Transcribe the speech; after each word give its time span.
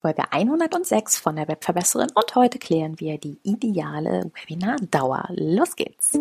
Folge 0.00 0.22
106 0.30 1.18
von 1.18 1.34
der 1.34 1.48
Webverbesserin 1.48 2.10
und 2.14 2.34
heute 2.36 2.60
klären 2.60 3.00
wir 3.00 3.18
die 3.18 3.40
ideale 3.42 4.30
Webinardauer. 4.32 5.24
Los 5.30 5.74
geht's! 5.74 6.12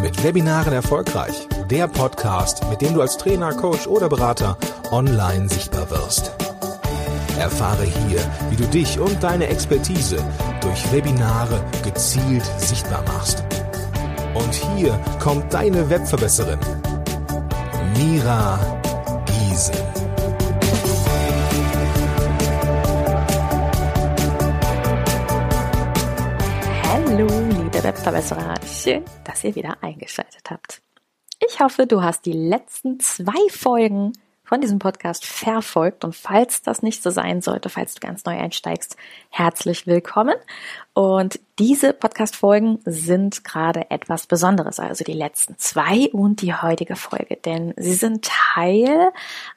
Mit 0.00 0.22
Webinaren 0.22 0.72
erfolgreich. 0.72 1.48
Der 1.68 1.88
Podcast, 1.88 2.62
mit 2.70 2.80
dem 2.80 2.94
du 2.94 3.00
als 3.00 3.16
Trainer, 3.16 3.52
Coach 3.52 3.88
oder 3.88 4.08
Berater 4.08 4.56
online 4.92 5.48
sichtbar 5.48 5.90
wirst. 5.90 6.30
Erfahre 7.40 7.82
hier, 7.82 8.20
wie 8.50 8.56
du 8.56 8.68
dich 8.68 9.00
und 9.00 9.20
deine 9.20 9.48
Expertise 9.48 10.24
durch 10.60 10.92
Webinare 10.92 11.60
gezielt 11.82 12.44
sichtbar 12.58 13.02
machst 13.02 13.45
und 14.36 14.54
hier 14.54 14.98
kommt 15.18 15.52
deine 15.52 15.88
Webverbesserin, 15.88 16.58
Mira 17.96 18.58
Giesen. 19.26 19.74
Hallo, 26.82 27.26
liebe 27.26 27.82
Webverbesserer. 27.82 28.54
Schön, 28.66 29.04
dass 29.24 29.42
ihr 29.44 29.54
wieder 29.54 29.76
eingeschaltet 29.82 30.50
habt. 30.50 30.82
Ich 31.48 31.60
hoffe, 31.60 31.86
du 31.86 32.02
hast 32.02 32.26
die 32.26 32.32
letzten 32.32 33.00
zwei 33.00 33.48
Folgen 33.50 34.12
von 34.46 34.60
diesem 34.60 34.78
Podcast 34.78 35.26
verfolgt. 35.26 36.04
Und 36.04 36.14
falls 36.14 36.62
das 36.62 36.82
nicht 36.82 37.02
so 37.02 37.10
sein 37.10 37.42
sollte, 37.42 37.68
falls 37.68 37.94
du 37.94 38.00
ganz 38.00 38.24
neu 38.24 38.38
einsteigst, 38.38 38.96
herzlich 39.28 39.86
willkommen. 39.86 40.36
Und 40.94 41.40
diese 41.58 41.92
Podcast-Folgen 41.92 42.78
sind 42.84 43.44
gerade 43.44 43.90
etwas 43.90 44.26
Besonderes, 44.26 44.78
also 44.78 45.04
die 45.04 45.12
letzten 45.12 45.58
zwei 45.58 46.08
und 46.12 46.42
die 46.42 46.54
heutige 46.54 46.96
Folge, 46.96 47.36
denn 47.36 47.74
sie 47.76 47.94
sind 47.94 48.24
Teil 48.24 49.10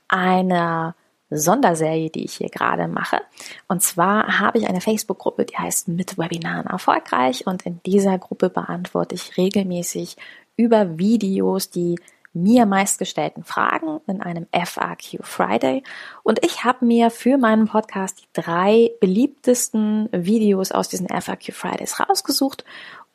einer 0.07 0.95
Sonderserie, 1.29 2.09
die 2.09 2.25
ich 2.25 2.33
hier 2.37 2.49
gerade 2.49 2.87
mache. 2.87 3.21
Und 3.67 3.83
zwar 3.83 4.39
habe 4.39 4.57
ich 4.57 4.67
eine 4.67 4.81
Facebook-Gruppe, 4.81 5.45
die 5.45 5.57
heißt 5.57 5.87
Mit 5.87 6.17
Webinaren 6.17 6.65
erfolgreich. 6.65 7.45
Und 7.45 7.67
in 7.67 7.79
dieser 7.85 8.17
Gruppe 8.17 8.49
beantworte 8.49 9.13
ich 9.13 9.37
regelmäßig 9.37 10.17
über 10.57 10.97
Videos 10.97 11.69
die 11.69 11.99
mir 12.33 12.65
meistgestellten 12.65 13.43
Fragen 13.43 14.01
in 14.07 14.21
einem 14.21 14.47
FAQ 14.53 15.19
Friday. 15.21 15.83
Und 16.23 16.43
ich 16.45 16.63
habe 16.63 16.85
mir 16.85 17.09
für 17.09 17.37
meinen 17.37 17.67
Podcast 17.67 18.21
die 18.21 18.41
drei 18.41 18.91
beliebtesten 18.99 20.09
Videos 20.11 20.71
aus 20.71 20.89
diesen 20.89 21.07
FAQ 21.09 21.53
Fridays 21.53 21.99
rausgesucht 21.99 22.63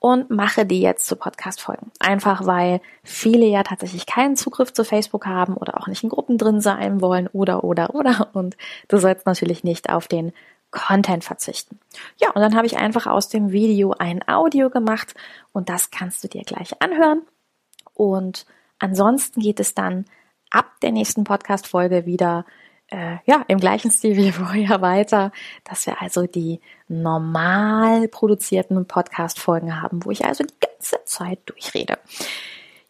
und 0.04 0.28
mache 0.28 0.66
die 0.66 0.82
jetzt 0.82 1.06
zu 1.06 1.16
Podcast-Folgen. 1.16 1.90
Einfach 1.98 2.44
weil 2.44 2.82
viele 3.02 3.46
ja 3.46 3.62
tatsächlich 3.62 4.04
keinen 4.04 4.36
Zugriff 4.36 4.72
zu 4.72 4.84
Facebook 4.84 5.24
haben 5.24 5.56
oder 5.56 5.80
auch 5.80 5.86
nicht 5.86 6.02
in 6.02 6.10
Gruppen 6.10 6.36
drin 6.36 6.60
sein 6.60 7.00
wollen 7.00 7.28
oder, 7.28 7.64
oder, 7.64 7.94
oder. 7.94 8.28
Und 8.34 8.56
du 8.88 8.98
sollst 8.98 9.24
natürlich 9.24 9.64
nicht 9.64 9.88
auf 9.88 10.06
den 10.08 10.32
Content 10.70 11.24
verzichten. 11.24 11.78
Ja, 12.18 12.32
und 12.32 12.42
dann 12.42 12.54
habe 12.56 12.66
ich 12.66 12.76
einfach 12.76 13.06
aus 13.06 13.28
dem 13.28 13.52
Video 13.52 13.94
ein 13.96 14.26
Audio 14.28 14.68
gemacht 14.68 15.14
und 15.52 15.68
das 15.68 15.90
kannst 15.90 16.22
du 16.22 16.28
dir 16.28 16.42
gleich 16.42 16.82
anhören. 16.82 17.22
Und 17.94 18.44
Ansonsten 18.84 19.40
geht 19.40 19.60
es 19.60 19.74
dann 19.74 20.04
ab 20.50 20.66
der 20.82 20.92
nächsten 20.92 21.24
Podcast-Folge 21.24 22.04
wieder 22.04 22.44
äh, 22.90 23.16
ja, 23.24 23.42
im 23.48 23.58
gleichen 23.58 23.90
Stil 23.90 24.14
wie 24.18 24.30
vorher 24.32 24.82
weiter, 24.82 25.32
dass 25.64 25.86
wir 25.86 26.02
also 26.02 26.26
die 26.26 26.60
normal 26.86 28.08
produzierten 28.08 28.86
Podcast-Folgen 28.86 29.80
haben, 29.80 30.04
wo 30.04 30.10
ich 30.10 30.26
also 30.26 30.44
die 30.44 30.52
ganze 30.60 31.02
Zeit 31.06 31.38
durchrede. 31.46 31.96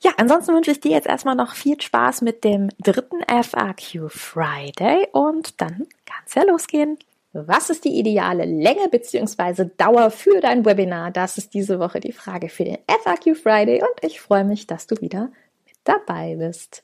Ja, 0.03 0.11
ansonsten 0.17 0.53
wünsche 0.53 0.73
ich 0.73 0.81
dir 0.81 0.91
jetzt 0.91 1.07
erstmal 1.07 1.37
noch 1.37 1.55
viel 1.55 1.81
Spaß 1.81 2.23
mit 2.23 2.43
dem 2.43 2.71
dritten 2.81 3.21
FAQ 3.29 4.11
Friday 4.11 5.07
und 5.13 5.61
dann 5.61 5.87
kann 6.07 6.25
es 6.27 6.35
ja 6.35 6.43
losgehen. 6.43 6.99
Was 7.33 7.71
ist 7.71 7.85
die 7.85 8.01
ideale 8.01 8.47
Länge 8.47 8.89
bzw. 8.91 9.71
Dauer 9.77 10.11
für 10.11 10.41
dein 10.41 10.65
Webinar? 10.65 11.13
Das 11.13 11.39
ist 11.39 11.55
diese 11.55 11.79
Woche 11.79 12.01
die 12.01 12.13
Frage 12.13 12.49
für 12.49 12.65
den 12.65 12.79
FAQ 12.89 13.37
Friday 13.37 13.81
und 13.81 14.03
ich 14.03 14.21
freue 14.21 14.45
mich, 14.45 14.67
dass 14.67 14.89
du 14.89 15.01
wieder 15.01 15.31
dabei 15.85 16.37
bist. 16.37 16.83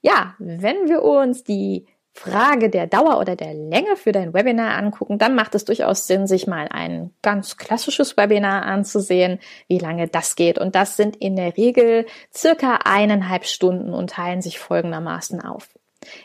Ja, 0.00 0.34
wenn 0.38 0.88
wir 0.88 1.02
uns 1.02 1.44
die 1.44 1.86
Frage 2.14 2.68
der 2.68 2.86
Dauer 2.86 3.18
oder 3.18 3.36
der 3.36 3.54
Länge 3.54 3.96
für 3.96 4.12
dein 4.12 4.34
Webinar 4.34 4.76
angucken, 4.76 5.18
dann 5.18 5.34
macht 5.34 5.54
es 5.54 5.64
durchaus 5.64 6.06
Sinn, 6.06 6.26
sich 6.26 6.46
mal 6.46 6.68
ein 6.68 7.10
ganz 7.22 7.56
klassisches 7.56 8.16
Webinar 8.16 8.64
anzusehen, 8.64 9.38
wie 9.66 9.78
lange 9.78 10.08
das 10.08 10.36
geht. 10.36 10.58
Und 10.58 10.74
das 10.74 10.96
sind 10.96 11.16
in 11.16 11.36
der 11.36 11.56
Regel 11.56 12.04
circa 12.32 12.80
eineinhalb 12.84 13.46
Stunden 13.46 13.94
und 13.94 14.10
teilen 14.10 14.42
sich 14.42 14.58
folgendermaßen 14.58 15.40
auf. 15.40 15.70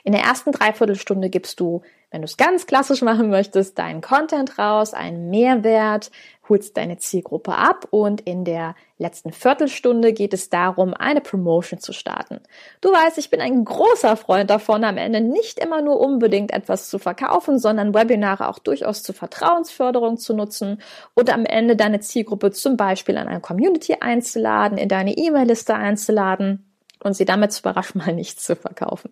In 0.03 0.11
der 0.11 0.23
ersten 0.23 0.51
Dreiviertelstunde 0.51 1.29
gibst 1.29 1.59
du, 1.59 1.81
wenn 2.11 2.21
du 2.21 2.25
es 2.25 2.37
ganz 2.37 2.67
klassisch 2.67 3.01
machen 3.01 3.29
möchtest, 3.29 3.77
deinen 3.77 4.01
Content 4.01 4.57
raus, 4.57 4.93
einen 4.93 5.29
Mehrwert, 5.29 6.11
holst 6.49 6.77
deine 6.77 6.97
Zielgruppe 6.97 7.53
ab 7.53 7.87
und 7.91 8.21
in 8.21 8.45
der 8.45 8.75
letzten 8.97 9.31
Viertelstunde 9.31 10.13
geht 10.13 10.33
es 10.33 10.49
darum, 10.49 10.93
eine 10.93 11.21
Promotion 11.21 11.79
zu 11.79 11.93
starten. 11.93 12.39
Du 12.81 12.89
weißt, 12.89 13.17
ich 13.17 13.29
bin 13.29 13.41
ein 13.41 13.63
großer 13.63 14.17
Freund 14.17 14.49
davon, 14.49 14.83
am 14.83 14.97
Ende 14.97 15.21
nicht 15.21 15.59
immer 15.59 15.81
nur 15.81 15.99
unbedingt 15.99 16.51
etwas 16.51 16.89
zu 16.89 16.99
verkaufen, 16.99 17.59
sondern 17.59 17.93
Webinare 17.93 18.47
auch 18.47 18.59
durchaus 18.59 19.03
zur 19.03 19.15
Vertrauensförderung 19.15 20.17
zu 20.17 20.33
nutzen 20.33 20.81
und 21.13 21.31
am 21.31 21.45
Ende 21.45 21.75
deine 21.75 21.99
Zielgruppe 21.99 22.51
zum 22.51 22.77
Beispiel 22.77 23.17
an 23.17 23.27
eine 23.27 23.41
Community 23.41 23.97
einzuladen, 23.99 24.77
in 24.77 24.89
deine 24.89 25.15
E-Mail-Liste 25.15 25.75
einzuladen 25.75 26.66
und 27.03 27.13
sie 27.13 27.25
damit 27.25 27.51
zu 27.51 27.61
überraschen, 27.61 28.01
mal 28.05 28.13
nichts 28.13 28.43
zu 28.43 28.55
verkaufen. 28.55 29.11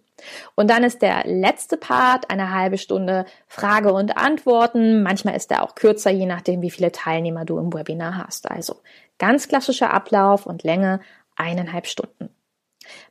Und 0.56 0.69
dann 0.69 0.84
ist 0.84 1.01
der 1.01 1.25
letzte 1.25 1.78
Part 1.78 2.29
eine 2.29 2.53
halbe 2.53 2.78
Stunde 2.78 3.25
Frage 3.47 3.94
und 3.94 4.18
Antworten. 4.18 5.03
Manchmal 5.03 5.35
ist 5.35 5.51
er 5.51 5.63
auch 5.63 5.75
kürzer, 5.75 6.12
je 6.12 6.25
nachdem, 6.25 6.62
wie 6.62 6.72
viele 6.72 6.91
Teilnehmer 6.91 7.46
du 7.46 7.57
im 7.57 7.73
Webinar 7.73 8.18
hast. 8.18 8.50
Also 8.50 8.81
ganz 9.18 9.47
klassischer 9.47 9.94
Ablauf 9.94 10.46
und 10.46 10.63
Länge 10.63 11.00
eineinhalb 11.35 11.88
Stunden. 11.88 12.29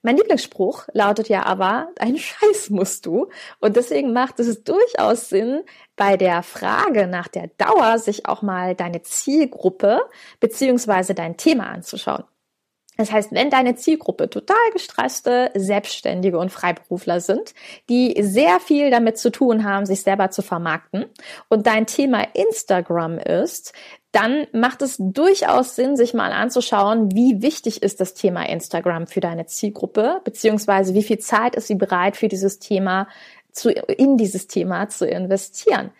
Mein 0.02 0.16
Lieblingsspruch 0.16 0.86
lautet 0.92 1.28
ja 1.28 1.44
aber, 1.44 1.88
einen 1.98 2.18
Scheiß 2.18 2.70
musst 2.70 3.06
du. 3.06 3.28
Und 3.60 3.76
deswegen 3.76 4.12
macht 4.12 4.38
es 4.40 4.62
durchaus 4.64 5.28
Sinn, 5.28 5.62
bei 5.96 6.16
der 6.16 6.42
Frage 6.42 7.06
nach 7.06 7.28
der 7.28 7.48
Dauer 7.58 7.98
sich 7.98 8.26
auch 8.26 8.42
mal 8.42 8.74
deine 8.74 9.02
Zielgruppe 9.02 10.02
beziehungsweise 10.40 11.14
dein 11.14 11.36
Thema 11.36 11.68
anzuschauen. 11.68 12.24
Das 12.96 13.10
heißt, 13.10 13.32
wenn 13.32 13.50
deine 13.50 13.74
Zielgruppe 13.74 14.30
total 14.30 14.56
gestresste 14.72 15.50
Selbstständige 15.54 16.38
und 16.38 16.50
Freiberufler 16.50 17.20
sind, 17.20 17.54
die 17.88 18.16
sehr 18.20 18.60
viel 18.60 18.90
damit 18.90 19.18
zu 19.18 19.30
tun 19.30 19.64
haben, 19.64 19.86
sich 19.86 20.02
selber 20.02 20.30
zu 20.30 20.42
vermarkten 20.42 21.06
und 21.48 21.66
dein 21.66 21.86
Thema 21.86 22.26
Instagram 22.34 23.18
ist, 23.18 23.72
dann 24.12 24.46
macht 24.52 24.80
es 24.82 24.96
durchaus 24.98 25.74
Sinn, 25.74 25.96
sich 25.96 26.14
mal 26.14 26.30
anzuschauen, 26.30 27.12
wie 27.16 27.42
wichtig 27.42 27.82
ist 27.82 28.00
das 28.00 28.14
Thema 28.14 28.48
Instagram 28.48 29.08
für 29.08 29.20
deine 29.20 29.46
Zielgruppe, 29.46 30.20
beziehungsweise 30.22 30.94
wie 30.94 31.02
viel 31.02 31.18
Zeit 31.18 31.56
ist 31.56 31.66
sie 31.66 31.74
bereit 31.74 32.16
für 32.16 32.28
dieses 32.28 32.60
Thema 32.60 33.08
zu, 33.50 33.70
in 33.70 34.16
dieses 34.16 34.46
Thema 34.46 34.88
zu 34.88 35.06
investieren. 35.06 35.90